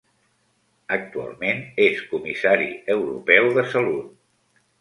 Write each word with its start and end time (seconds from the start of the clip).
Actualment 0.97 1.61
és 1.87 2.01
comissari 2.15 2.67
europeu 2.97 3.55
de 3.59 3.67
salut. 3.75 4.13